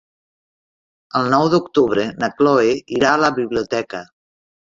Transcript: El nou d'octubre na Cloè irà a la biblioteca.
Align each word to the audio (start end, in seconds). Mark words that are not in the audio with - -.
El 1.19 1.29
nou 1.33 1.49
d'octubre 1.55 2.07
na 2.23 2.29
Cloè 2.39 2.73
irà 2.97 3.13
a 3.17 3.21
la 3.27 3.31
biblioteca. 3.39 4.01